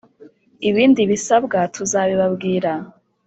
ibindi 0.69 1.01
bisabwa 1.11 1.59
tuzabibabwira 1.75 2.71